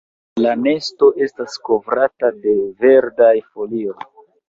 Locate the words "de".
2.47-2.57